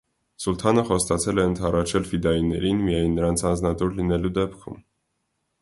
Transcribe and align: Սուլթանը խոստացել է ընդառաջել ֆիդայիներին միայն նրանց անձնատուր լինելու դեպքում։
Սուլթանը 0.43 0.83
խոստացել 0.87 1.41
է 1.43 1.45
ընդառաջել 1.49 2.09
ֆիդայիներին 2.13 2.83
միայն 2.89 3.15
նրանց 3.21 3.47
անձնատուր 3.53 3.95
լինելու 4.01 4.37
դեպքում։ 4.43 4.85